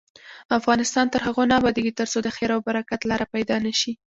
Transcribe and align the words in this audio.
افغانستان 0.59 1.05
تر 1.13 1.21
هغو 1.27 1.43
نه 1.49 1.55
ابادیږي، 1.59 1.93
ترڅو 1.99 2.17
د 2.23 2.27
خیر 2.35 2.49
او 2.55 2.61
برکت 2.67 3.01
لاره 3.09 3.25
پیدا 3.33 3.55
نشي. 3.65 3.93